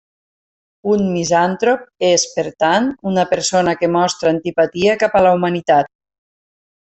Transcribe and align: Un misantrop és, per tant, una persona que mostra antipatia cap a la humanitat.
Un 0.93 1.01
misantrop 1.15 1.83
és, 2.07 2.23
per 2.37 2.45
tant, 2.63 2.87
una 3.13 3.25
persona 3.37 3.75
que 3.83 3.91
mostra 3.99 4.33
antipatia 4.37 4.97
cap 5.05 5.19
a 5.21 5.27
la 5.29 5.35
humanitat. 5.39 5.93